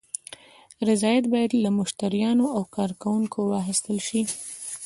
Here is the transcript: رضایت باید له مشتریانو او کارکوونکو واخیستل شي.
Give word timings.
رضایت 0.87 1.25
باید 1.33 1.51
له 1.63 1.69
مشتریانو 1.79 2.45
او 2.55 2.61
کارکوونکو 2.75 3.39
واخیستل 3.51 3.97
شي. 4.07 4.21